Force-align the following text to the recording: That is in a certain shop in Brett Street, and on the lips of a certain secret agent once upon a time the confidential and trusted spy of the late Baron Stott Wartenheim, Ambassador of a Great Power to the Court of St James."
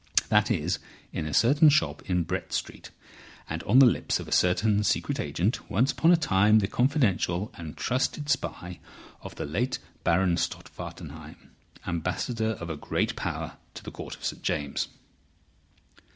That 0.29 0.49
is 0.49 0.79
in 1.13 1.27
a 1.27 1.31
certain 1.31 1.69
shop 1.69 2.01
in 2.09 2.23
Brett 2.23 2.53
Street, 2.53 2.89
and 3.47 3.61
on 3.65 3.77
the 3.77 3.85
lips 3.85 4.19
of 4.19 4.27
a 4.27 4.31
certain 4.31 4.83
secret 4.83 5.19
agent 5.19 5.69
once 5.69 5.91
upon 5.91 6.11
a 6.11 6.17
time 6.17 6.57
the 6.57 6.65
confidential 6.67 7.51
and 7.53 7.77
trusted 7.77 8.27
spy 8.27 8.79
of 9.21 9.35
the 9.35 9.45
late 9.45 9.77
Baron 10.03 10.37
Stott 10.37 10.71
Wartenheim, 10.75 11.51
Ambassador 11.85 12.53
of 12.59 12.67
a 12.71 12.77
Great 12.77 13.15
Power 13.15 13.57
to 13.75 13.83
the 13.83 13.91
Court 13.91 14.15
of 14.15 14.25
St 14.25 14.41
James." 14.41 14.87